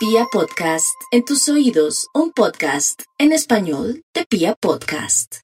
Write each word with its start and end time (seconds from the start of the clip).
Pia 0.00 0.26
Podcast, 0.32 0.96
en 1.10 1.26
tus 1.26 1.46
oídos, 1.50 2.08
un 2.14 2.32
podcast 2.32 3.02
en 3.18 3.32
español 3.32 4.02
de 4.14 4.24
Pia 4.24 4.56
Podcast. 4.58 5.40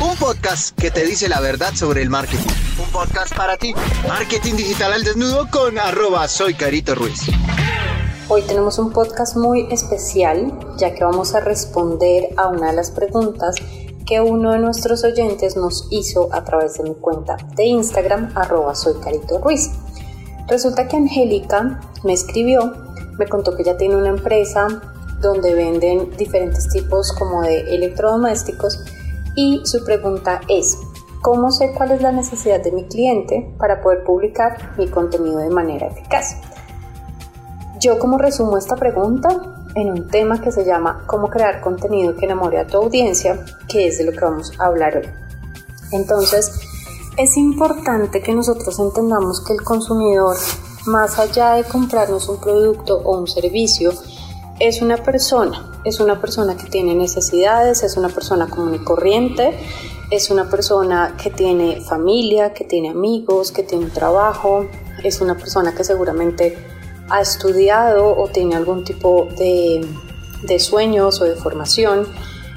Un 0.00 0.16
podcast 0.20 0.78
que 0.78 0.92
te 0.92 1.04
dice 1.04 1.28
la 1.28 1.40
verdad 1.40 1.74
sobre 1.74 2.00
el 2.00 2.10
marketing. 2.10 2.46
Un 2.80 2.92
podcast 2.92 3.34
para 3.34 3.56
ti. 3.56 3.74
Marketing 4.06 4.54
digital 4.54 4.92
al 4.92 5.02
desnudo 5.02 5.48
con 5.50 5.80
arroba 5.80 6.28
soy 6.28 6.54
Carito 6.54 6.94
Ruiz. 6.94 7.22
Hoy 8.28 8.42
tenemos 8.42 8.78
un 8.78 8.92
podcast 8.92 9.36
muy 9.36 9.66
especial 9.72 10.56
ya 10.78 10.94
que 10.94 11.02
vamos 11.02 11.34
a 11.34 11.40
responder 11.40 12.28
a 12.36 12.50
una 12.50 12.68
de 12.70 12.76
las 12.76 12.92
preguntas 12.92 13.56
que 14.06 14.20
uno 14.20 14.52
de 14.52 14.60
nuestros 14.60 15.02
oyentes 15.02 15.56
nos 15.56 15.88
hizo 15.90 16.32
a 16.32 16.44
través 16.44 16.74
de 16.74 16.84
mi 16.84 16.94
cuenta 16.94 17.36
de 17.56 17.64
Instagram 17.64 18.30
arroba 18.36 18.76
soy 18.76 18.94
Carito 19.02 19.40
Ruiz. 19.40 19.72
Resulta 20.46 20.86
que 20.86 20.96
Angélica 20.96 21.80
me 22.04 22.12
escribió, 22.12 22.91
me 23.22 23.28
contó 23.28 23.54
que 23.54 23.62
ella 23.62 23.76
tiene 23.76 23.94
una 23.94 24.08
empresa 24.08 24.66
donde 25.20 25.54
venden 25.54 26.10
diferentes 26.16 26.68
tipos 26.68 27.12
como 27.12 27.42
de 27.42 27.72
electrodomésticos 27.72 28.84
y 29.36 29.62
su 29.64 29.84
pregunta 29.84 30.40
es, 30.48 30.76
¿cómo 31.22 31.52
sé 31.52 31.72
cuál 31.76 31.92
es 31.92 32.02
la 32.02 32.10
necesidad 32.10 32.60
de 32.60 32.72
mi 32.72 32.84
cliente 32.88 33.54
para 33.58 33.80
poder 33.80 34.02
publicar 34.02 34.74
mi 34.76 34.88
contenido 34.88 35.38
de 35.38 35.50
manera 35.50 35.86
eficaz? 35.86 36.34
Yo 37.78 38.00
como 38.00 38.18
resumo 38.18 38.58
esta 38.58 38.74
pregunta 38.74 39.28
en 39.76 39.90
un 39.90 40.08
tema 40.08 40.40
que 40.40 40.50
se 40.50 40.64
llama 40.64 41.04
cómo 41.06 41.28
crear 41.28 41.60
contenido 41.60 42.16
que 42.16 42.24
enamore 42.24 42.58
a 42.58 42.66
tu 42.66 42.78
audiencia, 42.78 43.44
que 43.68 43.86
es 43.86 43.98
de 43.98 44.04
lo 44.04 44.12
que 44.12 44.24
vamos 44.24 44.52
a 44.58 44.66
hablar 44.66 44.96
hoy. 44.96 45.08
Entonces, 45.92 46.60
es 47.16 47.36
importante 47.36 48.20
que 48.20 48.34
nosotros 48.34 48.80
entendamos 48.80 49.44
que 49.44 49.52
el 49.52 49.62
consumidor, 49.62 50.36
más 50.86 51.18
allá 51.18 51.54
de 51.54 51.64
comprarnos 51.64 52.28
un 52.28 52.38
producto 52.38 53.00
o 53.04 53.18
un 53.18 53.26
servicio, 53.26 53.92
es 54.58 54.82
una 54.82 54.96
persona, 54.96 55.80
es 55.84 56.00
una 56.00 56.20
persona 56.20 56.56
que 56.56 56.68
tiene 56.68 56.94
necesidades, 56.94 57.82
es 57.82 57.96
una 57.96 58.08
persona 58.08 58.48
común 58.48 58.74
y 58.74 58.78
corriente, 58.78 59.58
es 60.10 60.30
una 60.30 60.48
persona 60.48 61.16
que 61.20 61.30
tiene 61.30 61.80
familia, 61.80 62.52
que 62.52 62.64
tiene 62.64 62.90
amigos, 62.90 63.50
que 63.50 63.62
tiene 63.62 63.86
un 63.86 63.90
trabajo, 63.90 64.66
es 65.02 65.20
una 65.20 65.36
persona 65.36 65.74
que 65.74 65.84
seguramente 65.84 66.56
ha 67.08 67.20
estudiado 67.20 68.16
o 68.16 68.28
tiene 68.28 68.54
algún 68.54 68.84
tipo 68.84 69.28
de, 69.38 69.86
de 70.42 70.58
sueños 70.58 71.20
o 71.20 71.24
de 71.24 71.34
formación. 71.34 72.06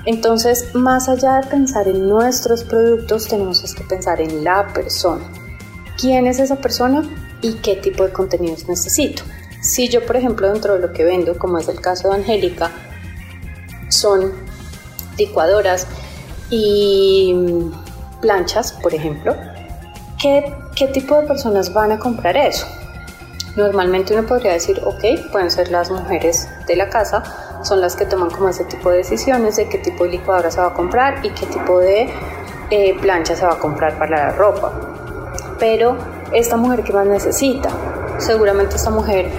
Entonces, 0.06 0.76
más 0.76 1.10
allá 1.10 1.42
de 1.42 1.48
pensar 1.48 1.88
en 1.88 2.08
nuestros 2.08 2.64
productos, 2.64 3.28
tenemos 3.28 3.62
que 3.74 3.84
pensar 3.84 4.22
en 4.22 4.44
la 4.44 4.68
persona. 4.74 5.24
¿Quién 5.98 6.28
es 6.28 6.40
esa 6.40 6.58
persona 6.58 7.04
y 7.46 7.54
qué 7.62 7.76
tipo 7.76 8.04
de 8.04 8.12
contenidos 8.12 8.68
necesito? 8.68 9.22
Si 9.62 9.88
yo, 9.88 10.04
por 10.06 10.16
ejemplo, 10.16 10.52
dentro 10.52 10.74
de 10.74 10.80
lo 10.80 10.94
que 10.94 11.04
vendo, 11.04 11.38
como 11.38 11.60
es 11.60 11.68
el 11.68 11.80
caso 11.80 12.10
de 12.10 12.16
Angélica, 12.16 12.72
son 13.90 14.34
licuadoras 15.18 15.86
y 16.50 17.36
planchas, 18.22 18.74
por 18.74 18.96
ejemplo, 18.96 19.36
¿qué, 20.20 20.54
¿qué 20.76 20.88
tipo 20.88 21.22
de 21.22 21.28
personas 21.28 21.72
van 21.72 21.92
a 21.92 22.00
comprar 22.00 22.36
eso? 22.36 22.66
Normalmente 23.56 24.14
uno 24.18 24.28
podría 24.28 24.54
decir, 24.54 24.82
ok, 24.84 25.32
pueden 25.32 25.52
ser 25.52 25.70
las 25.70 25.92
mujeres 25.92 26.50
de 26.68 26.76
la 26.76 26.90
casa, 26.90 27.62
son 27.64 27.80
las 27.80 27.96
que 27.96 28.06
toman 28.06 28.32
como 28.32 28.50
ese 28.50 28.66
tipo 28.66 28.90
de 28.90 28.98
decisiones 28.98 29.56
de 29.56 29.70
qué 29.70 29.78
tipo 29.78 30.04
de 30.04 30.12
licuadora 30.12 30.50
se 30.50 30.60
va 30.60 30.68
a 30.68 30.74
comprar 30.74 31.24
y 31.24 31.30
qué 31.30 31.46
tipo 31.46 31.80
de 31.80 32.10
eh, 32.72 32.98
plancha 33.00 33.36
se 33.36 33.46
va 33.46 33.54
a 33.54 33.60
comprar 33.60 34.00
para 34.00 34.18
la 34.18 34.32
ropa. 34.32 34.74
Pero 35.60 35.96
esta 36.34 36.58
mujer 36.58 36.84
que 36.84 36.94
más 36.94 37.08
necesita, 37.08 37.70
seguramente 38.20 38.76
esta 38.76 38.90
mujer 38.90 39.30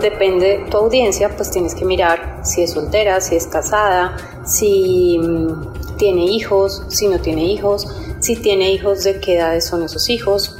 depende 0.00 0.58
de 0.58 0.70
tu 0.70 0.76
audiencia, 0.76 1.34
pues 1.36 1.50
tienes 1.50 1.74
que 1.74 1.84
mirar 1.84 2.40
si 2.42 2.62
es 2.62 2.72
soltera, 2.72 3.20
si 3.20 3.36
es 3.36 3.46
casada, 3.46 4.16
si 4.44 5.18
mm, 5.18 5.96
tiene 5.96 6.24
hijos, 6.24 6.84
si 6.88 7.08
no 7.08 7.20
tiene 7.20 7.44
hijos, 7.44 7.86
si 8.20 8.36
tiene 8.36 8.70
hijos, 8.72 9.04
de 9.04 9.20
qué 9.20 9.36
edades 9.36 9.64
son 9.64 9.82
esos 9.82 10.08
hijos. 10.08 10.56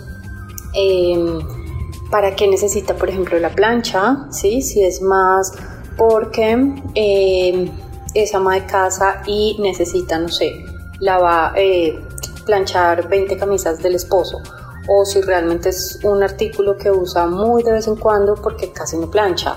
Em, 0.74 1.40
para 2.10 2.34
qué 2.34 2.46
necesita, 2.46 2.94
por 2.94 3.10
ejemplo, 3.10 3.38
la 3.38 3.50
plancha, 3.50 4.26
¿sí? 4.30 4.62
si 4.62 4.82
es 4.82 5.02
más 5.02 5.52
porque 5.96 6.74
eh, 6.94 7.70
es 8.14 8.34
ama 8.34 8.54
de 8.54 8.66
casa 8.66 9.22
y 9.26 9.56
necesita, 9.60 10.18
no 10.18 10.28
sé, 10.28 10.64
lavar, 11.00 11.52
eh, 11.56 12.00
planchar 12.46 13.08
20 13.08 13.36
camisas 13.36 13.82
del 13.82 13.96
esposo 13.96 14.42
o 14.88 15.04
si 15.04 15.20
realmente 15.20 15.68
es 15.68 16.00
un 16.02 16.22
artículo 16.22 16.76
que 16.76 16.90
usa 16.90 17.26
muy 17.26 17.62
de 17.62 17.72
vez 17.72 17.86
en 17.86 17.96
cuando 17.96 18.34
porque 18.34 18.72
casi 18.72 18.96
no 18.96 19.10
plancha. 19.10 19.56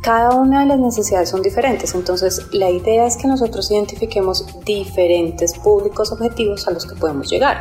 Cada 0.00 0.30
una 0.34 0.60
de 0.60 0.66
las 0.66 0.78
necesidades 0.78 1.28
son 1.28 1.42
diferentes, 1.42 1.94
entonces 1.94 2.46
la 2.52 2.70
idea 2.70 3.04
es 3.04 3.16
que 3.16 3.28
nosotros 3.28 3.70
identifiquemos 3.70 4.46
diferentes 4.64 5.58
públicos 5.58 6.12
objetivos 6.12 6.66
a 6.66 6.70
los 6.70 6.86
que 6.86 6.96
podemos 6.96 7.28
llegar. 7.28 7.60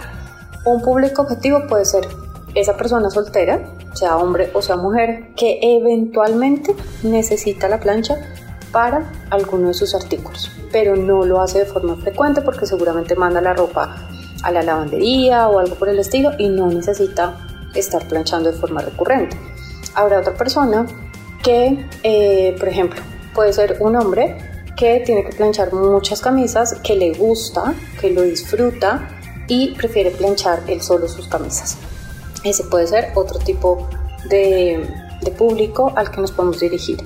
Un 0.66 0.82
público 0.82 1.24
objetivo 1.24 1.68
puede 1.68 1.84
ser 1.84 2.08
esa 2.56 2.78
persona 2.78 3.10
soltera, 3.10 3.74
sea 3.94 4.18
hombre 4.18 4.50
o 4.54 4.62
sea 4.62 4.78
mujer, 4.78 5.34
que 5.36 5.60
eventualmente 5.62 6.74
necesita 7.04 7.68
la 7.68 7.80
plancha 7.80 8.16
para 8.72 9.12
alguno 9.30 9.70
de 9.70 9.74
sus 9.74 9.94
artículos, 9.94 10.52
pero 10.72 10.96
no 10.96 11.26
lo 11.26 11.42
hace 11.42 11.60
de 11.60 11.66
forma 11.66 11.98
frecuente 11.98 12.42
porque 12.42 12.66
seguramente 12.66 13.16
manda 13.16 13.42
la 13.42 13.54
ropa 13.54 14.08
a 14.44 14.52
la 14.52 14.62
lavandería 14.62 15.48
o 15.48 15.60
algo 15.60 15.76
por 15.76 15.90
el 15.90 16.00
estilo 16.00 16.32
y 16.38 16.50
no 16.50 16.68
necesita 16.68 17.38
estar 17.74 18.08
planchando 18.08 18.52
de 18.52 18.58
forma 18.58 18.82
recurrente. 18.82 19.38
Habrá 19.94 20.20
otra 20.20 20.34
persona 20.34 20.86
que, 21.44 21.86
eh, 22.04 22.56
por 22.60 22.68
ejemplo, 22.68 23.02
puede 23.34 23.54
ser 23.54 23.78
un 23.80 23.96
hombre 23.96 24.38
que 24.78 25.02
tiene 25.06 25.24
que 25.24 25.36
planchar 25.36 25.74
muchas 25.74 26.22
camisas, 26.22 26.76
que 26.84 26.96
le 26.96 27.14
gusta, 27.14 27.74
que 28.00 28.12
lo 28.12 28.22
disfruta 28.22 29.10
y 29.48 29.74
prefiere 29.74 30.12
planchar 30.12 30.62
él 30.68 30.82
solo 30.82 31.08
sus 31.08 31.28
camisas. 31.28 31.78
Ese 32.44 32.64
puede 32.66 32.88
ser 32.88 33.12
otro 33.16 33.40
tipo 33.40 33.88
de, 34.30 34.88
público 35.38 35.92
al 35.96 36.10
que 36.10 36.22
nos 36.22 36.32
podemos 36.32 36.60
dirigir. 36.60 37.00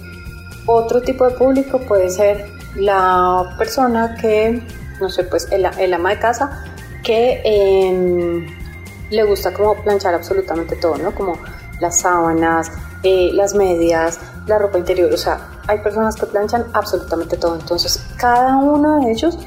Otro 0.68 1.02
tipo 1.02 1.28
de 1.28 1.36
público 1.36 1.80
puede 1.80 2.10
ser 2.10 2.46
la 2.76 3.56
persona 3.58 4.16
que, 4.22 4.62
no 5.00 5.10
sé, 5.10 5.24
pues 5.24 5.48
el, 5.52 5.66
ama 5.94 6.12
de 6.12 6.20
casa 6.20 6.64
que 7.04 7.42
em, 7.44 8.48
le 9.10 9.24
gusta 9.24 9.54
como 9.54 9.76
planchar 9.76 10.14
absolutamente 10.14 10.76
todo, 10.76 10.98
¿no? 10.98 11.14
Como 11.14 11.38
las 11.80 12.00
sábanas, 12.00 12.72
eh, 13.04 13.32
las 13.34 13.56
medias, 13.56 14.20
la 14.48 14.60
ropa 14.60 14.78
interior, 14.78 15.12
o 15.12 15.18
sea, 15.18 15.50
hay 15.68 15.80
personas 15.80 16.16
que 16.16 16.26
planchan 16.26 16.66
absolutamente 16.74 17.38
todo. 17.38 17.56
Entonces, 17.56 18.06
cada 18.18 18.58
uno 18.58 19.00
de 19.00 19.12
ellos 19.12 19.38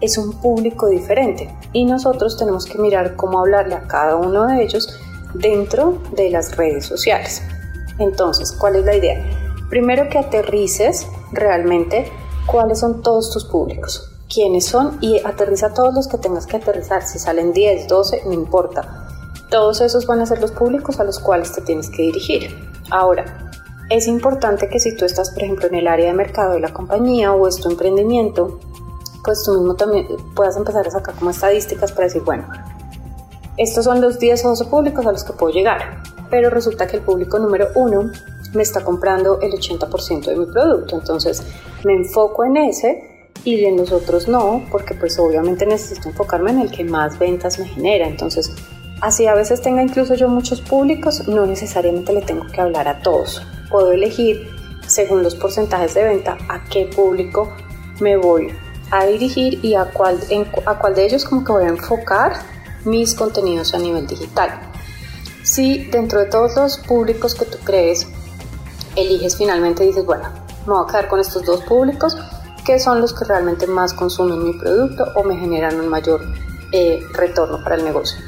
es 0.00 0.18
un 0.18 0.32
público 0.40 0.88
diferente 0.88 1.48
y 1.72 1.84
nosotros 1.84 2.36
tenemos 2.36 2.66
que 2.66 2.78
mirar 2.78 3.16
cómo 3.16 3.40
hablarle 3.40 3.74
a 3.74 3.82
cada 3.82 4.16
uno 4.16 4.46
de 4.46 4.62
ellos 4.62 5.00
dentro 5.34 5.98
de 6.12 6.30
las 6.30 6.56
redes 6.56 6.86
sociales. 6.86 7.42
Entonces, 7.98 8.52
¿cuál 8.52 8.76
es 8.76 8.84
la 8.84 8.96
idea? 8.96 9.24
Primero 9.70 10.08
que 10.08 10.18
aterrices 10.18 11.06
realmente 11.32 12.10
cuáles 12.46 12.80
son 12.80 13.02
todos 13.02 13.32
tus 13.32 13.44
públicos, 13.44 14.13
quiénes 14.34 14.66
son 14.66 14.98
y 15.00 15.20
aterriza 15.24 15.72
todos 15.72 15.94
los 15.94 16.08
que 16.08 16.18
tengas 16.18 16.46
que 16.46 16.56
aterrizar. 16.56 17.06
Si 17.06 17.18
salen 17.18 17.52
10, 17.52 17.86
12, 17.86 18.22
no 18.26 18.32
importa. 18.32 19.06
Todos 19.50 19.80
esos 19.80 20.06
van 20.06 20.20
a 20.20 20.26
ser 20.26 20.40
los 20.40 20.50
públicos 20.50 20.98
a 20.98 21.04
los 21.04 21.20
cuales 21.20 21.52
te 21.52 21.60
tienes 21.60 21.88
que 21.88 22.02
dirigir. 22.02 22.72
Ahora, 22.90 23.52
es 23.90 24.08
importante 24.08 24.68
que 24.68 24.80
si 24.80 24.96
tú 24.96 25.04
estás, 25.04 25.30
por 25.30 25.44
ejemplo, 25.44 25.68
en 25.68 25.76
el 25.76 25.86
área 25.86 26.06
de 26.06 26.14
mercado 26.14 26.54
de 26.54 26.60
la 26.60 26.72
compañía 26.72 27.32
o 27.32 27.46
es 27.46 27.56
tu 27.56 27.70
emprendimiento, 27.70 28.58
pues 29.24 29.44
tú 29.44 29.54
mismo 29.54 29.74
también 29.74 30.06
puedas 30.34 30.56
empezar 30.56 30.86
a 30.86 30.90
sacar 30.90 31.14
como 31.14 31.30
estadísticas 31.30 31.92
para 31.92 32.06
decir, 32.06 32.22
bueno, 32.22 32.46
estos 33.56 33.84
son 33.84 34.00
los 34.00 34.18
10 34.18 34.44
o 34.46 34.48
12 34.48 34.64
públicos 34.64 35.06
a 35.06 35.12
los 35.12 35.22
que 35.22 35.32
puedo 35.32 35.52
llegar, 35.52 36.02
pero 36.28 36.50
resulta 36.50 36.86
que 36.86 36.96
el 36.96 37.02
público 37.02 37.38
número 37.38 37.68
uno 37.76 38.10
me 38.52 38.62
está 38.62 38.82
comprando 38.82 39.40
el 39.40 39.52
80% 39.52 40.24
de 40.24 40.36
mi 40.36 40.46
producto, 40.46 40.96
entonces 40.96 41.42
me 41.84 41.94
enfoco 41.94 42.44
en 42.44 42.56
ese 42.56 43.13
y 43.44 43.64
en 43.64 43.76
los 43.76 43.92
otros 43.92 44.26
no, 44.26 44.64
porque 44.70 44.94
pues 44.94 45.18
obviamente 45.18 45.66
necesito 45.66 46.08
enfocarme 46.08 46.50
en 46.50 46.60
el 46.60 46.70
que 46.70 46.84
más 46.84 47.18
ventas 47.18 47.58
me 47.58 47.66
genera, 47.66 48.06
entonces 48.06 48.52
así 49.00 49.26
a 49.26 49.34
veces 49.34 49.60
tenga 49.60 49.82
incluso 49.82 50.14
yo 50.14 50.28
muchos 50.28 50.60
públicos, 50.60 51.28
no 51.28 51.46
necesariamente 51.46 52.12
le 52.12 52.22
tengo 52.22 52.46
que 52.46 52.60
hablar 52.60 52.88
a 52.88 53.00
todos, 53.00 53.42
puedo 53.70 53.92
elegir 53.92 54.48
según 54.86 55.22
los 55.22 55.34
porcentajes 55.34 55.94
de 55.94 56.04
venta 56.04 56.38
a 56.48 56.64
qué 56.64 56.86
público 56.86 57.52
me 58.00 58.16
voy 58.16 58.52
a 58.90 59.06
dirigir 59.06 59.64
y 59.64 59.74
a 59.74 59.86
cuál, 59.86 60.20
a 60.66 60.78
cuál 60.78 60.94
de 60.94 61.04
ellos 61.04 61.24
como 61.24 61.44
que 61.44 61.52
voy 61.52 61.64
a 61.64 61.68
enfocar 61.68 62.32
mis 62.84 63.14
contenidos 63.14 63.74
a 63.74 63.78
nivel 63.78 64.06
digital. 64.06 64.50
Si 65.42 65.84
dentro 65.84 66.20
de 66.20 66.26
todos 66.26 66.56
los 66.56 66.78
públicos 66.78 67.34
que 67.34 67.44
tú 67.44 67.58
crees, 67.64 68.06
eliges 68.96 69.36
finalmente, 69.36 69.84
dices, 69.84 70.04
bueno, 70.04 70.28
me 70.66 70.72
voy 70.72 70.84
a 70.84 70.90
quedar 70.90 71.08
con 71.08 71.20
estos 71.20 71.44
dos 71.44 71.62
públicos, 71.62 72.16
que 72.64 72.78
son 72.78 73.00
los 73.00 73.12
que 73.12 73.24
realmente 73.24 73.66
más 73.66 73.92
consumen 73.92 74.42
mi 74.42 74.54
producto 74.54 75.04
o 75.14 75.22
me 75.22 75.36
generan 75.36 75.78
un 75.78 75.88
mayor 75.88 76.22
eh, 76.72 77.02
retorno 77.12 77.62
para 77.62 77.76
el 77.76 77.84
negocio. 77.84 78.18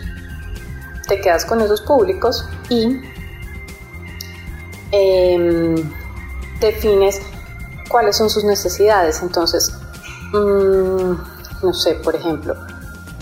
Te 1.09 1.21
quedas 1.21 1.45
con 1.45 1.61
esos 1.61 1.81
públicos 1.83 2.45
y 2.69 3.01
em, 4.91 5.75
defines 6.61 7.21
cuáles 7.89 8.17
son 8.17 8.29
sus 8.29 8.45
necesidades. 8.45 9.23
Entonces, 9.23 9.73
mm, 10.33 11.13
no 11.63 11.73
sé, 11.73 11.95
por 11.95 12.15
ejemplo, 12.15 12.55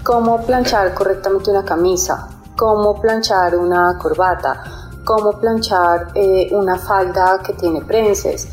cómo 0.02 0.44
planchar 0.44 0.94
correctamente 0.94 1.50
una 1.50 1.64
camisa, 1.64 2.28
cómo 2.56 3.00
planchar 3.00 3.56
una 3.56 3.98
corbata, 3.98 4.90
cómo 5.04 5.38
planchar 5.38 6.08
eh, 6.14 6.48
una 6.52 6.78
falda 6.78 7.40
que 7.44 7.52
tiene 7.52 7.82
prenses, 7.82 8.48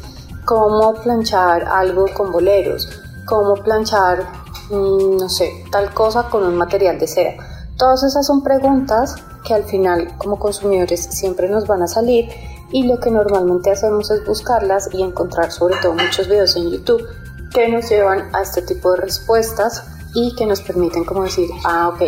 cómo 0.51 0.93
planchar 0.95 1.63
algo 1.63 2.07
con 2.13 2.29
boleros, 2.29 2.89
cómo 3.23 3.53
planchar, 3.53 4.25
mm, 4.69 5.15
no 5.15 5.29
sé, 5.29 5.49
tal 5.71 5.93
cosa 5.93 6.23
con 6.23 6.43
un 6.43 6.57
material 6.57 6.99
de 6.99 7.07
seda. 7.07 7.35
Todas 7.77 8.03
esas 8.03 8.27
son 8.27 8.43
preguntas 8.43 9.15
que 9.45 9.53
al 9.53 9.63
final 9.63 10.09
como 10.17 10.37
consumidores 10.39 11.05
siempre 11.05 11.47
nos 11.47 11.67
van 11.67 11.83
a 11.83 11.87
salir 11.87 12.27
y 12.69 12.83
lo 12.83 12.99
que 12.99 13.11
normalmente 13.11 13.71
hacemos 13.71 14.11
es 14.11 14.25
buscarlas 14.25 14.89
y 14.91 15.01
encontrar 15.01 15.53
sobre 15.53 15.77
todo 15.77 15.93
muchos 15.93 16.27
videos 16.27 16.53
en 16.57 16.69
YouTube 16.69 17.07
que 17.53 17.69
nos 17.69 17.89
llevan 17.89 18.35
a 18.35 18.41
este 18.41 18.61
tipo 18.61 18.91
de 18.91 18.97
respuestas 18.97 19.85
y 20.15 20.35
que 20.35 20.45
nos 20.45 20.59
permiten 20.59 21.05
como 21.05 21.23
decir, 21.23 21.49
ah, 21.63 21.93
ok, 21.93 22.01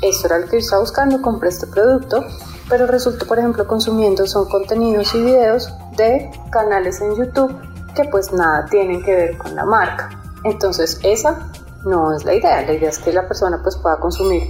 esto 0.00 0.26
era 0.28 0.38
lo 0.38 0.46
que 0.46 0.52
yo 0.52 0.60
estaba 0.60 0.80
buscando, 0.80 1.20
compré 1.20 1.50
este 1.50 1.66
producto, 1.66 2.24
pero 2.66 2.86
resultó, 2.86 3.26
por 3.26 3.38
ejemplo, 3.38 3.66
consumiendo 3.66 4.26
son 4.26 4.48
contenidos 4.48 5.14
y 5.14 5.22
videos 5.22 5.68
de 5.98 6.30
canales 6.50 7.02
en 7.02 7.14
YouTube 7.14 7.73
que 7.94 8.04
pues 8.04 8.32
nada 8.32 8.66
tienen 8.66 9.02
que 9.02 9.14
ver 9.14 9.38
con 9.38 9.54
la 9.54 9.64
marca. 9.64 10.10
Entonces 10.44 10.98
esa 11.02 11.50
no 11.84 12.14
es 12.14 12.24
la 12.24 12.34
idea, 12.34 12.62
la 12.62 12.72
idea 12.72 12.88
es 12.88 12.98
que 12.98 13.12
la 13.12 13.26
persona 13.26 13.60
pues 13.62 13.76
pueda 13.76 13.98
consumir 13.98 14.42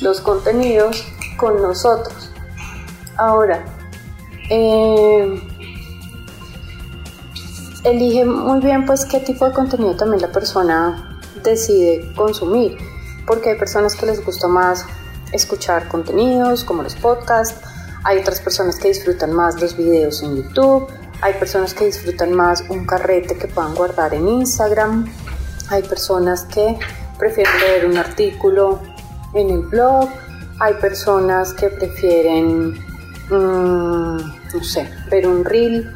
los 0.00 0.20
contenidos 0.20 1.04
con 1.36 1.60
nosotros. 1.60 2.30
Ahora, 3.16 3.64
eh, 4.50 5.42
elige 7.84 8.24
muy 8.24 8.60
bien 8.60 8.86
pues 8.86 9.04
qué 9.04 9.20
tipo 9.20 9.46
de 9.46 9.52
contenido 9.52 9.94
también 9.96 10.22
la 10.22 10.32
persona 10.32 11.20
decide 11.42 12.12
consumir, 12.14 12.76
porque 13.26 13.50
hay 13.50 13.58
personas 13.58 13.96
que 13.96 14.06
les 14.06 14.24
gusta 14.24 14.48
más 14.48 14.84
escuchar 15.32 15.88
contenidos 15.88 16.64
como 16.64 16.82
los 16.82 16.94
podcasts, 16.94 17.60
hay 18.04 18.18
otras 18.18 18.40
personas 18.40 18.78
que 18.78 18.88
disfrutan 18.88 19.32
más 19.32 19.60
los 19.60 19.76
videos 19.76 20.22
en 20.22 20.36
YouTube, 20.36 20.88
hay 21.22 21.34
personas 21.34 21.72
que 21.72 21.86
disfrutan 21.86 22.32
más 22.34 22.64
un 22.68 22.84
carrete 22.84 23.36
que 23.36 23.46
puedan 23.46 23.74
guardar 23.74 24.12
en 24.12 24.28
Instagram, 24.28 25.06
hay 25.70 25.82
personas 25.84 26.44
que 26.46 26.78
prefieren 27.16 27.52
leer 27.60 27.86
un 27.86 27.96
artículo 27.96 28.80
en 29.32 29.50
el 29.50 29.60
blog, 29.60 30.08
hay 30.58 30.74
personas 30.74 31.54
que 31.54 31.68
prefieren, 31.68 32.72
mm, 33.30 34.16
no 34.54 34.64
sé, 34.64 34.88
ver 35.10 35.28
un 35.28 35.44
reel. 35.44 35.94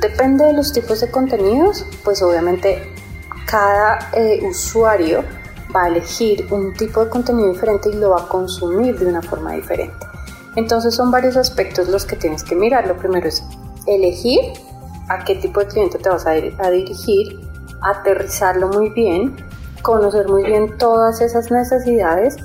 Depende 0.00 0.44
de 0.44 0.52
los 0.52 0.72
tipos 0.72 1.00
de 1.00 1.10
contenidos, 1.10 1.84
pues 2.04 2.22
obviamente 2.22 2.94
cada 3.46 4.10
eh, 4.12 4.40
usuario 4.48 5.24
va 5.74 5.84
a 5.84 5.88
elegir 5.88 6.46
un 6.52 6.72
tipo 6.74 7.04
de 7.04 7.10
contenido 7.10 7.52
diferente 7.52 7.90
y 7.90 7.94
lo 7.94 8.10
va 8.10 8.22
a 8.22 8.28
consumir 8.28 8.96
de 8.96 9.06
una 9.06 9.22
forma 9.22 9.54
diferente. 9.54 10.06
Entonces 10.54 10.94
son 10.94 11.10
varios 11.10 11.36
aspectos 11.36 11.88
los 11.88 12.06
que 12.06 12.14
tienes 12.14 12.44
que 12.44 12.54
mirar. 12.54 12.86
Lo 12.86 12.96
primero 12.96 13.26
es 13.26 13.42
elegir 13.86 14.40
a 15.08 15.24
qué 15.24 15.36
tipo 15.36 15.60
de 15.60 15.66
cliente 15.66 15.98
te 15.98 16.08
vas 16.08 16.26
a, 16.26 16.30
a 16.30 16.70
dirigir, 16.70 17.40
aterrizarlo 17.82 18.68
muy 18.68 18.90
bien, 18.90 19.36
conocer 19.82 20.28
muy 20.28 20.44
bien 20.44 20.76
todas 20.78 21.20
esas 21.20 21.50
necesidades 21.50 22.36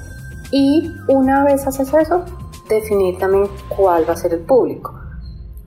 y 0.52 0.94
una 1.08 1.44
vez 1.44 1.66
haces 1.66 1.94
eso, 1.94 2.24
definir 2.70 3.18
también 3.18 3.50
cuál 3.76 4.08
va 4.08 4.14
a 4.14 4.18
ser 4.18 4.34
el 4.34 4.42
público. 4.42 4.94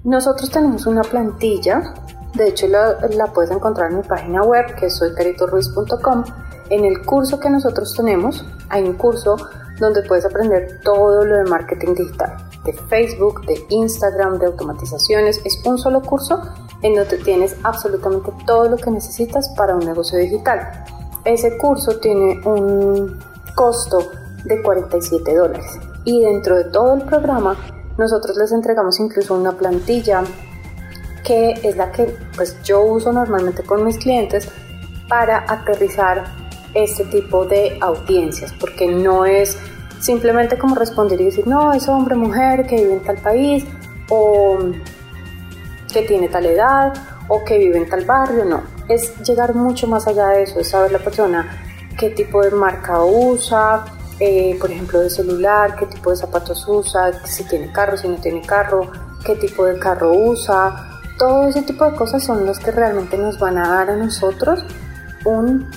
Nosotros 0.04 0.50
tenemos 0.50 0.86
una 0.86 1.02
plantilla, 1.02 1.94
de 2.34 2.48
hecho 2.48 2.68
la, 2.68 3.32
puedes 3.34 3.50
encontrar 3.50 3.90
en 3.90 3.98
mi 3.98 4.02
página 4.04 4.42
web 4.42 4.74
que 4.76 4.86
es 4.86 4.96
soycaritorruiz.com 4.96 6.24
en 6.70 6.84
el 6.84 7.04
curso 7.04 7.40
que 7.40 7.50
nosotros 7.50 7.94
tenemos, 7.96 8.44
hay 8.68 8.84
un 8.84 8.94
curso 8.94 9.36
donde 9.78 10.02
puedes 10.02 10.24
aprender 10.24 10.80
todo 10.82 11.24
lo 11.24 11.36
de 11.36 11.44
marketing 11.44 11.94
digital, 11.94 12.36
de 12.66 12.72
Facebook, 12.72 13.46
de 13.46 13.64
Instagram, 13.70 14.38
de 14.38 14.46
automatizaciones. 14.46 15.40
Es 15.44 15.62
un 15.64 15.78
solo 15.78 16.02
curso 16.02 16.42
en 16.82 16.94
donde 16.94 17.18
tienes 17.18 17.56
absolutamente 17.62 18.30
todo 18.46 18.68
lo 18.68 18.76
que 18.76 18.90
necesitas 18.90 19.48
para 19.56 19.74
un 19.74 19.86
negocio 19.86 20.18
digital. 20.18 20.84
Ese 21.24 21.56
curso 21.56 21.98
tiene 21.98 22.40
un 22.44 23.18
costo 23.54 23.98
de 24.44 24.62
47 24.62 25.34
dólares 25.34 25.66
y 26.04 26.20
dentro 26.20 26.56
de 26.56 26.64
todo 26.64 26.94
el 26.94 27.02
programa 27.02 27.56
nosotros 27.96 28.36
les 28.36 28.52
entregamos 28.52 29.00
incluso 29.00 29.34
una 29.34 29.52
plantilla 29.52 30.22
que 31.24 31.52
es 31.62 31.76
la 31.76 31.90
que 31.90 32.16
pues 32.36 32.62
yo 32.62 32.82
uso 32.82 33.12
normalmente 33.12 33.64
con 33.64 33.84
mis 33.84 33.98
clientes 33.98 34.48
para 35.08 35.44
aterrizar 35.48 36.24
este 36.74 37.04
tipo 37.04 37.46
de 37.46 37.78
audiencias, 37.80 38.52
porque 38.60 38.86
no 38.86 39.24
es 39.24 39.58
simplemente 40.00 40.58
como 40.58 40.74
responder 40.74 41.20
y 41.20 41.24
decir, 41.26 41.46
no, 41.46 41.72
es 41.72 41.88
hombre, 41.88 42.14
mujer, 42.14 42.66
que 42.66 42.76
vive 42.76 42.94
en 42.94 43.02
tal 43.02 43.16
país, 43.18 43.64
o 44.08 44.58
que 45.92 46.02
tiene 46.02 46.28
tal 46.28 46.46
edad, 46.46 46.92
o 47.28 47.44
que 47.44 47.58
vive 47.58 47.78
en 47.78 47.88
tal 47.88 48.04
barrio, 48.04 48.44
no, 48.44 48.62
es 48.88 49.16
llegar 49.20 49.54
mucho 49.54 49.86
más 49.86 50.06
allá 50.06 50.28
de 50.28 50.42
eso, 50.44 50.60
es 50.60 50.68
saber 50.68 50.92
la 50.92 50.98
persona 50.98 51.62
qué 51.98 52.10
tipo 52.10 52.42
de 52.42 52.50
marca 52.50 53.02
usa, 53.04 53.84
eh, 54.20 54.56
por 54.60 54.70
ejemplo, 54.70 55.00
de 55.00 55.10
celular, 55.10 55.76
qué 55.76 55.86
tipo 55.86 56.10
de 56.10 56.16
zapatos 56.16 56.66
usa, 56.68 57.24
si 57.24 57.44
tiene 57.44 57.72
carro, 57.72 57.96
si 57.96 58.08
no 58.08 58.16
tiene 58.16 58.42
carro, 58.42 58.90
qué 59.24 59.34
tipo 59.36 59.64
de 59.64 59.78
carro 59.78 60.12
usa. 60.12 61.00
Todo 61.18 61.48
ese 61.48 61.62
tipo 61.62 61.84
de 61.84 61.96
cosas 61.96 62.22
son 62.22 62.44
los 62.46 62.58
que 62.58 62.70
realmente 62.70 63.16
nos 63.16 63.38
van 63.38 63.58
a 63.58 63.68
dar 63.68 63.90
a 63.90 63.96
nosotros 63.96 64.64
un, 65.24 65.68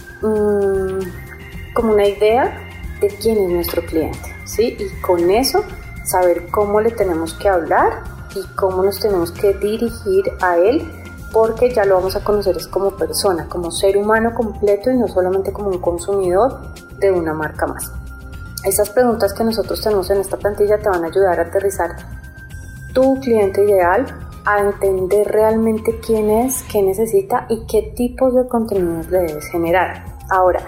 como 1.73 1.93
una 1.93 2.05
idea 2.05 2.68
de 3.01 3.07
quién 3.07 3.37
es 3.37 3.49
nuestro 3.49 3.85
cliente, 3.85 4.35
¿sí? 4.45 4.77
Y 4.79 5.01
con 5.01 5.29
eso 5.29 5.63
saber 6.03 6.47
cómo 6.47 6.81
le 6.81 6.91
tenemos 6.91 7.33
que 7.33 7.49
hablar 7.49 8.03
y 8.35 8.43
cómo 8.55 8.83
nos 8.83 8.99
tenemos 8.99 9.31
que 9.31 9.53
dirigir 9.53 10.25
a 10.41 10.57
él 10.57 10.91
porque 11.31 11.71
ya 11.71 11.85
lo 11.85 11.95
vamos 11.95 12.15
a 12.15 12.23
conocer 12.23 12.57
es 12.57 12.67
como 12.67 12.91
persona, 12.91 13.47
como 13.47 13.71
ser 13.71 13.97
humano 13.97 14.33
completo 14.33 14.89
y 14.89 14.97
no 14.97 15.07
solamente 15.07 15.51
como 15.53 15.69
un 15.69 15.79
consumidor 15.79 16.73
de 16.97 17.11
una 17.11 17.33
marca 17.33 17.67
más. 17.67 17.91
Esas 18.65 18.89
preguntas 18.89 19.33
que 19.33 19.43
nosotros 19.43 19.81
tenemos 19.81 20.09
en 20.09 20.17
esta 20.17 20.37
plantilla 20.37 20.79
te 20.79 20.89
van 20.89 21.03
a 21.03 21.07
ayudar 21.07 21.39
a 21.39 21.43
aterrizar 21.43 21.95
tu 22.93 23.19
cliente 23.19 23.63
ideal, 23.63 24.05
a 24.45 24.59
entender 24.59 25.27
realmente 25.27 25.99
quién 25.99 26.29
es, 26.29 26.63
qué 26.63 26.81
necesita 26.81 27.45
y 27.49 27.65
qué 27.67 27.93
tipos 27.95 28.33
de 28.33 28.47
contenidos 28.47 29.09
le 29.09 29.19
debes 29.19 29.45
generar. 29.47 30.03
Ahora, 30.29 30.61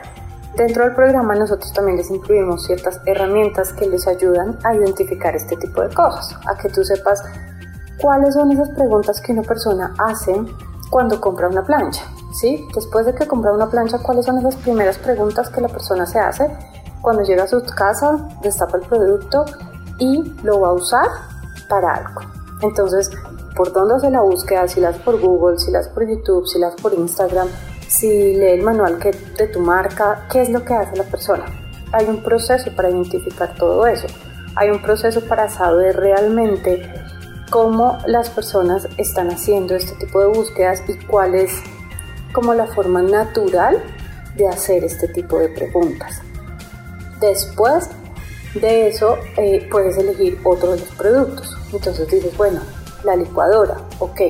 dentro 0.56 0.84
del 0.84 0.96
programa 0.96 1.36
nosotros 1.36 1.72
también 1.74 1.98
les 1.98 2.10
incluimos 2.10 2.66
ciertas 2.66 3.00
herramientas 3.06 3.74
que 3.74 3.88
les 3.88 4.08
ayudan 4.08 4.58
a 4.64 4.76
identificar 4.76 5.36
este 5.36 5.56
tipo 5.58 5.82
de 5.82 5.94
cosas, 5.94 6.36
a 6.46 6.58
que 6.58 6.70
tú 6.70 6.84
sepas 6.84 7.24
cuáles 8.00 8.34
son 8.34 8.52
esas 8.52 8.70
preguntas 8.70 9.22
que 9.22 9.32
una 9.32 9.44
persona 9.44 9.94
hace 9.98 10.36
cuando 10.90 11.22
compra 11.22 11.48
una 11.48 11.64
plancha. 11.64 12.04
¿sí? 12.34 12.68
Después 12.74 13.06
de 13.06 13.16
que 13.16 13.28
compra 13.28 13.52
una 13.52 13.70
plancha, 13.70 14.00
¿cuáles 14.00 14.26
son 14.26 14.38
esas 14.40 14.56
primeras 14.58 14.98
preguntas 14.98 15.50
que 15.50 15.62
la 15.62 15.68
persona 15.68 16.06
se 16.06 16.20
hace 16.20 16.50
cuando 17.02 17.24
llega 17.24 17.44
a 17.44 17.48
su 17.48 17.64
casa, 17.64 18.28
destapa 18.42 18.78
el 18.78 18.84
producto 18.84 19.46
y 19.98 20.36
lo 20.44 20.60
va 20.62 20.70
a 20.70 20.74
usar 20.74 21.08
para 21.70 21.94
algo? 21.94 22.22
Entonces, 22.62 23.10
por 23.56 23.72
dónde 23.74 23.96
hace 23.96 24.10
la 24.10 24.22
búsqueda, 24.22 24.68
si 24.68 24.80
las 24.80 24.98
por 24.98 25.20
Google, 25.20 25.58
si 25.58 25.72
las 25.72 25.88
por 25.88 26.08
YouTube, 26.08 26.46
si 26.48 26.60
las 26.60 26.76
por 26.76 26.94
Instagram, 26.94 27.48
si 27.92 28.34
lee 28.34 28.52
el 28.52 28.62
manual 28.62 29.00
que, 29.00 29.12
de 29.12 29.48
tu 29.48 29.60
marca, 29.60 30.26
qué 30.32 30.42
es 30.42 30.50
lo 30.50 30.64
que 30.64 30.74
hace 30.74 30.96
la 30.96 31.04
persona. 31.04 31.46
Hay 31.92 32.06
un 32.06 32.24
proceso 32.24 32.72
para 32.74 32.90
identificar 32.90 33.54
todo 33.56 33.86
eso. 33.86 34.08
Hay 34.56 34.70
un 34.70 34.82
proceso 34.82 35.20
para 35.28 35.50
saber 35.50 35.98
realmente 35.98 36.90
cómo 37.50 37.98
las 38.06 38.30
personas 38.30 38.88
están 38.96 39.30
haciendo 39.30 39.76
este 39.76 39.94
tipo 39.96 40.22
de 40.22 40.28
búsquedas 40.28 40.82
y 40.88 40.98
cuál 41.06 41.36
es 41.36 41.52
como 42.32 42.54
la 42.54 42.68
forma 42.68 43.02
natural 43.02 43.84
de 44.38 44.48
hacer 44.48 44.86
este 44.86 45.10
tipo 45.10 45.38
de 45.38 45.50
preguntas. 45.50 46.22
Después 47.20 47.90
de 48.56 48.88
eso 48.88 49.18
eh, 49.36 49.68
puedes 49.70 49.98
elegir 49.98 50.40
otro 50.46 50.72
de 50.72 50.80
los 50.80 50.90
productos. 50.92 51.58
Entonces 51.74 52.08
dices, 52.08 52.38
bueno, 52.38 52.62
la 53.04 53.18
licuadora, 53.18 53.76
ok. 54.00 54.22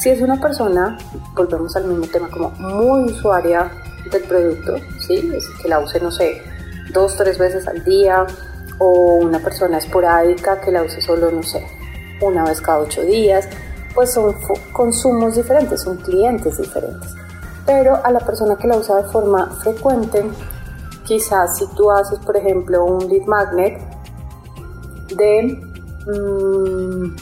Si 0.00 0.08
es 0.08 0.22
una 0.22 0.40
persona, 0.40 0.96
volvemos 1.34 1.76
al 1.76 1.84
mismo 1.84 2.06
tema, 2.06 2.30
como 2.30 2.48
muy 2.52 3.10
usuaria 3.10 3.70
del 4.10 4.22
producto, 4.22 4.76
¿sí? 4.98 5.30
Que 5.60 5.68
la 5.68 5.78
use, 5.78 6.00
no 6.00 6.10
sé, 6.10 6.42
dos, 6.90 7.16
tres 7.16 7.36
veces 7.36 7.68
al 7.68 7.84
día, 7.84 8.26
o 8.78 9.16
una 9.16 9.40
persona 9.40 9.76
esporádica 9.76 10.58
que 10.62 10.72
la 10.72 10.84
use 10.84 11.02
solo, 11.02 11.30
no 11.30 11.42
sé, 11.42 11.66
una 12.22 12.44
vez 12.44 12.62
cada 12.62 12.78
ocho 12.78 13.02
días, 13.02 13.46
pues 13.94 14.14
son 14.14 14.34
consumos 14.72 15.36
diferentes, 15.36 15.82
son 15.82 15.98
clientes 15.98 16.56
diferentes. 16.56 17.14
Pero 17.66 18.00
a 18.02 18.10
la 18.10 18.20
persona 18.20 18.56
que 18.56 18.68
la 18.68 18.78
usa 18.78 19.02
de 19.02 19.04
forma 19.10 19.50
frecuente, 19.62 20.24
quizás 21.04 21.58
si 21.58 21.66
tú 21.74 21.90
haces, 21.90 22.18
por 22.20 22.38
ejemplo, 22.38 22.86
un 22.86 23.06
lead 23.06 23.26
magnet 23.26 23.78
de... 25.14 25.62
Mmm, 26.06 27.14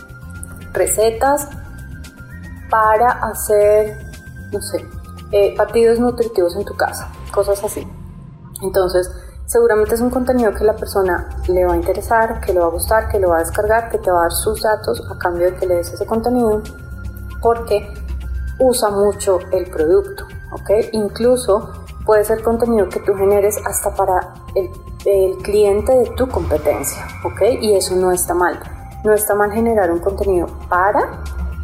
recetas 0.73 1.49
para 2.71 3.11
hacer, 3.11 3.99
no 4.53 4.61
sé, 4.61 4.85
eh, 5.33 5.57
nutritivos 5.99 6.57
en 6.57 6.65
tu 6.65 6.75
casa, 6.75 7.11
cosas 7.33 7.63
así. 7.63 7.87
Entonces, 8.63 9.11
seguramente 9.47 9.95
es 9.95 10.01
un 10.01 10.11
contenido 10.11 10.53
que 10.53 10.65
la 10.65 10.75
persona 10.75 11.29
le 11.49 11.65
va 11.65 11.75
a 11.75 11.77
interesar, 11.77 12.41
que 12.41 12.53
le 12.53 12.61
va 12.61 12.67
a 12.67 12.71
gustar, 12.71 13.09
que 13.09 13.19
lo 13.19 13.31
va 13.31 13.37
a 13.37 13.41
descargar, 13.41 13.91
que 13.91 13.99
te 13.99 14.11
va 14.11 14.21
a 14.21 14.23
dar 14.23 14.33
sus 14.33 14.63
datos 14.63 15.03
a 15.11 15.19
cambio 15.19 15.51
de 15.51 15.57
que 15.57 15.67
le 15.67 15.77
des 15.77 15.93
ese 15.93 16.07
contenido, 16.07 16.63
porque 17.41 17.89
usa 18.59 18.91
mucho 18.91 19.39
el 19.53 19.71
producto, 19.71 20.25
¿ok? 20.53 20.71
Incluso 20.93 21.73
puede 22.05 22.25
ser 22.25 22.43
contenido 22.43 22.89
que 22.89 23.01
tú 23.01 23.15
generes 23.15 23.59
hasta 23.67 23.95
para 23.95 24.35
el, 24.55 24.71
el 25.05 25.37
cliente 25.39 25.93
de 25.93 26.07
tu 26.17 26.29
competencia, 26.29 27.07
¿ok? 27.25 27.43
Y 27.61 27.75
eso 27.75 27.95
no 27.97 28.13
está 28.13 28.35
mal. 28.35 28.59
No 29.05 29.13
está 29.13 29.35
mal 29.35 29.53
generar 29.53 29.93
un 29.93 30.01
contenido 30.01 30.49
para 30.69 31.23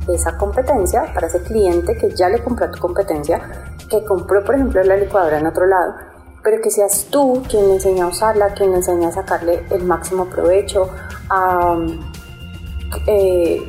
esa 0.08 0.36
competencia, 0.36 1.12
para 1.14 1.26
ese 1.26 1.42
cliente 1.42 1.96
que 1.96 2.10
ya 2.10 2.28
le 2.28 2.42
compró 2.42 2.70
tu 2.70 2.78
competencia, 2.78 3.40
que 3.88 4.04
compró, 4.04 4.44
por 4.44 4.54
ejemplo, 4.54 4.82
la 4.82 4.96
licuadora 4.96 5.38
en 5.38 5.46
otro 5.46 5.66
lado, 5.66 5.94
pero 6.42 6.60
que 6.60 6.70
seas 6.70 7.06
tú 7.10 7.42
quien 7.48 7.68
le 7.68 7.74
enseña 7.74 8.04
a 8.04 8.08
usarla, 8.08 8.52
quien 8.54 8.70
le 8.70 8.76
enseña 8.76 9.08
a 9.08 9.12
sacarle 9.12 9.64
el 9.70 9.84
máximo 9.84 10.26
provecho, 10.26 10.90
a 11.30 11.76
eh, 13.06 13.62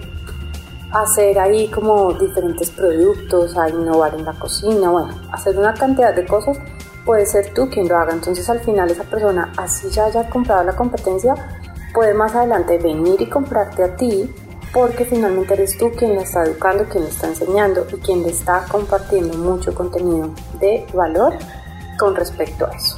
hacer 0.91 1.39
ahí 1.39 1.69
como 1.69 2.13
diferentes 2.13 2.69
productos, 2.71 3.57
a 3.57 3.69
innovar 3.69 4.13
en 4.15 4.25
la 4.25 4.33
cocina, 4.33 4.89
bueno, 4.89 5.13
hacer 5.31 5.57
una 5.57 5.73
cantidad 5.73 6.13
de 6.13 6.25
cosas, 6.25 6.57
puede 7.05 7.25
ser 7.25 7.53
tú 7.53 7.69
quien 7.69 7.87
lo 7.87 7.97
haga. 7.97 8.13
Entonces 8.13 8.49
al 8.49 8.59
final 8.59 8.89
esa 8.91 9.03
persona, 9.03 9.53
así 9.57 9.89
ya 9.89 10.05
haya 10.05 10.29
comprado 10.29 10.63
la 10.63 10.75
competencia, 10.75 11.35
puede 11.93 12.13
más 12.13 12.35
adelante 12.35 12.77
venir 12.77 13.21
y 13.21 13.29
comprarte 13.29 13.83
a 13.83 13.95
ti 13.95 14.33
porque 14.73 15.05
finalmente 15.05 15.53
eres 15.53 15.77
tú 15.77 15.91
quien 15.91 16.15
la 16.15 16.21
está 16.21 16.43
educando, 16.43 16.85
quien 16.85 17.03
le 17.03 17.09
está 17.09 17.27
enseñando 17.27 17.85
y 17.91 17.95
quien 17.97 18.23
le 18.23 18.29
está 18.29 18.65
compartiendo 18.69 19.37
mucho 19.37 19.73
contenido 19.73 20.29
de 20.59 20.85
valor 20.93 21.33
con 21.97 22.15
respecto 22.15 22.65
a 22.65 22.71
eso. 22.71 22.97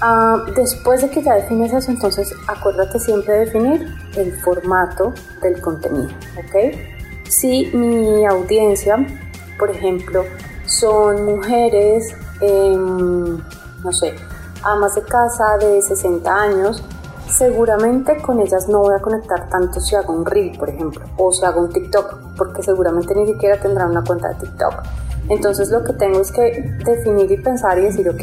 Ah, 0.00 0.44
después 0.54 1.00
de 1.00 1.10
que 1.10 1.22
ya 1.22 1.34
defines 1.34 1.72
eso, 1.72 1.90
entonces 1.90 2.34
acuérdate 2.46 2.98
siempre 2.98 3.32
de 3.32 3.40
definir 3.46 3.94
el 4.16 4.38
formato 4.40 5.14
del 5.40 5.60
contenido, 5.60 6.10
¿ok? 6.36 6.76
Si 7.28 7.66
mi 7.72 8.26
audiencia, 8.26 9.06
por 9.58 9.70
ejemplo, 9.70 10.24
son 10.66 11.24
mujeres, 11.24 12.14
em, 12.40 13.38
no 13.82 13.92
sé, 13.92 14.14
amas 14.62 14.94
de 14.96 15.02
casa 15.02 15.56
de 15.58 15.80
60 15.80 16.34
años, 16.34 16.82
Seguramente 17.28 18.22
con 18.22 18.40
ellas 18.40 18.68
no 18.68 18.80
voy 18.80 18.94
a 18.94 19.02
conectar 19.02 19.48
tanto 19.48 19.80
si 19.80 19.96
hago 19.96 20.12
un 20.12 20.24
reel, 20.24 20.56
por 20.56 20.70
ejemplo, 20.70 21.04
o 21.18 21.32
si 21.32 21.44
hago 21.44 21.60
un 21.60 21.70
TikTok, 21.70 22.36
porque 22.36 22.62
seguramente 22.62 23.14
ni 23.14 23.26
siquiera 23.26 23.60
tendrán 23.60 23.90
una 23.90 24.04
cuenta 24.04 24.28
de 24.28 24.36
TikTok. 24.36 24.74
Entonces 25.28 25.70
lo 25.70 25.82
que 25.82 25.92
tengo 25.94 26.20
es 26.20 26.30
que 26.30 26.72
definir 26.84 27.30
y 27.30 27.36
pensar 27.38 27.78
y 27.78 27.82
decir, 27.82 28.08
ok, 28.08 28.22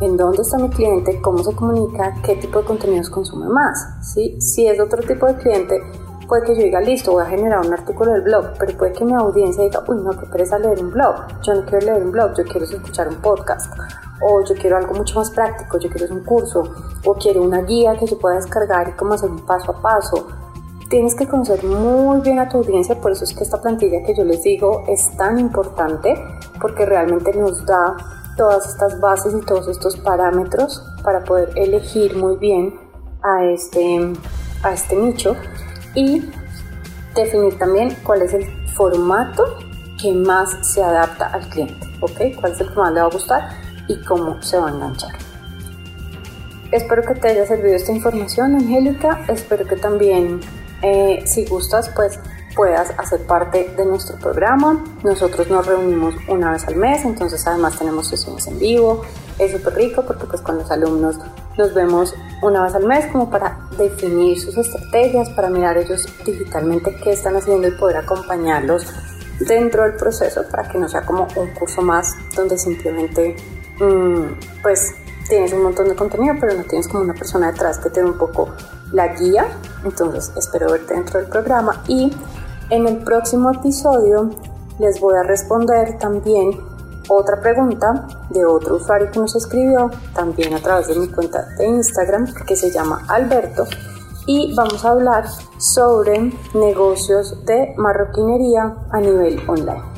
¿en 0.00 0.16
dónde 0.16 0.42
está 0.42 0.56
mi 0.56 0.70
cliente? 0.70 1.20
¿Cómo 1.20 1.44
se 1.44 1.54
comunica? 1.54 2.14
¿Qué 2.24 2.36
tipo 2.36 2.60
de 2.60 2.64
contenidos 2.64 3.10
consume 3.10 3.48
más? 3.48 3.78
¿Sí? 4.00 4.40
Si 4.40 4.66
es 4.66 4.80
otro 4.80 5.02
tipo 5.02 5.26
de 5.26 5.34
cliente, 5.36 5.80
puede 6.26 6.44
que 6.44 6.56
yo 6.56 6.62
diga, 6.62 6.80
listo, 6.80 7.12
voy 7.12 7.24
a 7.24 7.26
generar 7.26 7.64
un 7.64 7.72
artículo 7.72 8.12
del 8.12 8.22
blog, 8.22 8.54
pero 8.58 8.76
puede 8.78 8.92
que 8.92 9.04
mi 9.04 9.12
audiencia 9.12 9.62
diga, 9.62 9.84
uy, 9.86 9.98
no, 10.02 10.10
qué 10.12 10.24
pereza 10.26 10.58
leer 10.58 10.82
un 10.82 10.90
blog. 10.90 11.16
Yo 11.42 11.54
no 11.54 11.66
quiero 11.66 11.86
leer 11.86 12.02
un 12.02 12.12
blog, 12.12 12.34
yo 12.34 12.44
quiero 12.44 12.64
escuchar 12.64 13.08
un 13.08 13.16
podcast 13.16 13.72
o 14.22 14.44
yo 14.44 14.54
quiero 14.54 14.76
algo 14.76 14.94
mucho 14.94 15.18
más 15.18 15.30
práctico, 15.30 15.78
yo 15.78 15.90
quiero 15.90 16.14
un 16.14 16.22
curso, 16.24 16.62
o 17.04 17.14
quiero 17.14 17.42
una 17.42 17.62
guía 17.62 17.96
que 17.96 18.06
yo 18.06 18.18
pueda 18.18 18.36
descargar 18.36 18.88
y 18.88 18.92
cómo 18.92 19.14
hacer 19.14 19.30
un 19.30 19.44
paso 19.44 19.72
a 19.72 19.82
paso. 19.82 20.28
Tienes 20.88 21.14
que 21.14 21.26
conocer 21.26 21.64
muy 21.64 22.20
bien 22.20 22.38
a 22.38 22.48
tu 22.48 22.58
audiencia, 22.58 23.00
por 23.00 23.12
eso 23.12 23.24
es 23.24 23.34
que 23.34 23.44
esta 23.44 23.60
plantilla 23.60 24.02
que 24.04 24.14
yo 24.14 24.24
les 24.24 24.42
digo 24.42 24.84
es 24.88 25.16
tan 25.16 25.38
importante, 25.38 26.14
porque 26.60 26.84
realmente 26.84 27.32
nos 27.34 27.64
da 27.64 27.96
todas 28.36 28.66
estas 28.68 29.00
bases 29.00 29.34
y 29.34 29.44
todos 29.44 29.68
estos 29.68 29.96
parámetros 29.96 30.84
para 31.02 31.24
poder 31.24 31.50
elegir 31.56 32.16
muy 32.16 32.36
bien 32.36 32.78
a 33.22 33.44
este, 33.44 34.12
a 34.62 34.72
este 34.72 34.96
nicho 34.96 35.36
y 35.94 36.30
definir 37.14 37.58
también 37.58 37.96
cuál 38.04 38.22
es 38.22 38.32
el 38.32 38.44
formato 38.74 39.44
que 40.00 40.12
más 40.12 40.50
se 40.62 40.82
adapta 40.82 41.26
al 41.26 41.48
cliente, 41.48 41.86
¿ok? 42.00 42.40
¿Cuál 42.40 42.52
es 42.52 42.60
el 42.60 42.68
que 42.70 42.76
más 42.76 42.92
le 42.92 43.00
va 43.00 43.06
a 43.06 43.10
gustar? 43.10 43.61
Y 43.88 44.00
cómo 44.04 44.42
se 44.42 44.58
va 44.58 44.68
a 44.68 44.72
enganchar. 44.72 45.12
Espero 46.70 47.02
que 47.02 47.14
te 47.14 47.28
haya 47.28 47.46
servido 47.46 47.74
esta 47.74 47.92
información, 47.92 48.54
Angélica. 48.54 49.20
Espero 49.28 49.66
que 49.66 49.76
también, 49.76 50.40
eh, 50.80 51.22
si 51.26 51.44
gustas, 51.44 51.90
pues 51.94 52.18
puedas 52.54 52.92
hacer 52.98 53.26
parte 53.26 53.72
de 53.76 53.84
nuestro 53.84 54.16
programa. 54.16 54.82
Nosotros 55.02 55.48
nos 55.48 55.66
reunimos 55.66 56.14
una 56.28 56.52
vez 56.52 56.66
al 56.66 56.76
mes, 56.76 57.04
entonces 57.04 57.46
además 57.46 57.78
tenemos 57.78 58.08
sesiones 58.08 58.46
en 58.46 58.58
vivo. 58.58 59.02
Es 59.38 59.52
súper 59.52 59.74
rico 59.74 60.02
porque 60.06 60.26
pues 60.26 60.40
con 60.40 60.58
los 60.58 60.70
alumnos 60.70 61.16
nos 61.56 61.74
vemos 61.74 62.14
una 62.42 62.62
vez 62.62 62.74
al 62.74 62.84
mes 62.84 63.06
como 63.06 63.30
para 63.30 63.68
definir 63.76 64.38
sus 64.40 64.56
estrategias, 64.56 65.30
para 65.30 65.50
mirar 65.50 65.76
ellos 65.78 66.06
digitalmente 66.24 66.94
qué 67.02 67.12
están 67.12 67.36
haciendo 67.36 67.68
y 67.68 67.72
poder 67.72 67.98
acompañarlos 67.98 68.86
dentro 69.40 69.82
del 69.82 69.94
proceso 69.94 70.42
para 70.50 70.68
que 70.68 70.78
no 70.78 70.88
sea 70.88 71.02
como 71.02 71.26
un 71.36 71.48
curso 71.48 71.82
más 71.82 72.14
donde 72.34 72.58
simplemente 72.58 73.36
pues 74.62 74.94
tienes 75.28 75.52
un 75.52 75.62
montón 75.62 75.88
de 75.88 75.96
contenido, 75.96 76.34
pero 76.40 76.54
no 76.54 76.64
tienes 76.64 76.88
como 76.88 77.02
una 77.04 77.14
persona 77.14 77.52
detrás 77.52 77.78
que 77.78 77.90
te 77.90 78.00
dé 78.00 78.06
un 78.06 78.18
poco 78.18 78.50
la 78.92 79.08
guía. 79.08 79.46
Entonces 79.84 80.32
espero 80.36 80.70
verte 80.70 80.94
dentro 80.94 81.20
del 81.20 81.28
programa 81.28 81.82
y 81.88 82.12
en 82.70 82.86
el 82.86 82.98
próximo 82.98 83.50
episodio 83.50 84.30
les 84.78 85.00
voy 85.00 85.16
a 85.16 85.22
responder 85.22 85.98
también 85.98 86.58
otra 87.08 87.40
pregunta 87.40 88.06
de 88.30 88.44
otro 88.44 88.76
usuario 88.76 89.10
que 89.10 89.18
nos 89.18 89.34
escribió 89.34 89.90
también 90.14 90.54
a 90.54 90.60
través 90.60 90.88
de 90.88 90.96
mi 90.96 91.08
cuenta 91.08 91.46
de 91.58 91.66
Instagram 91.66 92.32
que 92.46 92.56
se 92.56 92.70
llama 92.70 93.04
Alberto 93.08 93.66
y 94.26 94.54
vamos 94.54 94.84
a 94.84 94.90
hablar 94.90 95.24
sobre 95.58 96.32
negocios 96.54 97.44
de 97.44 97.74
marroquinería 97.76 98.76
a 98.90 99.00
nivel 99.00 99.40
online. 99.48 99.91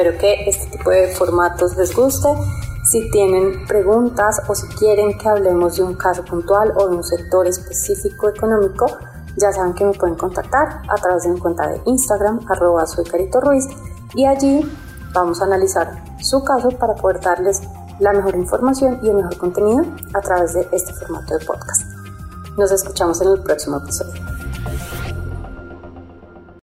Espero 0.00 0.18
que 0.18 0.48
este 0.48 0.78
tipo 0.78 0.88
de 0.88 1.08
formatos 1.08 1.76
les 1.76 1.94
guste. 1.94 2.30
Si 2.86 3.10
tienen 3.10 3.66
preguntas 3.66 4.40
o 4.48 4.54
si 4.54 4.66
quieren 4.68 5.18
que 5.18 5.28
hablemos 5.28 5.76
de 5.76 5.82
un 5.82 5.92
caso 5.92 6.24
puntual 6.24 6.72
o 6.74 6.88
de 6.88 6.96
un 6.96 7.04
sector 7.04 7.46
específico 7.46 8.30
económico, 8.30 8.86
ya 9.36 9.52
saben 9.52 9.74
que 9.74 9.84
me 9.84 9.92
pueden 9.92 10.14
contactar 10.14 10.80
a 10.88 10.94
través 10.94 11.24
de 11.24 11.28
mi 11.28 11.38
cuenta 11.38 11.68
de 11.68 11.82
Instagram, 11.84 12.40
arroba 12.48 12.86
soy 12.86 13.04
y 14.14 14.24
allí 14.24 14.62
vamos 15.12 15.42
a 15.42 15.44
analizar 15.44 16.02
su 16.18 16.42
caso 16.44 16.70
para 16.70 16.94
poder 16.94 17.20
darles 17.20 17.60
la 17.98 18.14
mejor 18.14 18.36
información 18.36 19.00
y 19.02 19.10
el 19.10 19.16
mejor 19.16 19.36
contenido 19.36 19.84
a 20.14 20.22
través 20.22 20.54
de 20.54 20.66
este 20.72 20.94
formato 20.94 21.36
de 21.36 21.44
podcast. 21.44 21.82
Nos 22.56 22.72
escuchamos 22.72 23.20
en 23.20 23.32
el 23.32 23.42
próximo 23.42 23.76
episodio. 23.76 24.39